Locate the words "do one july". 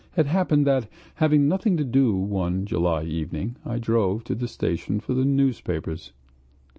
1.83-3.03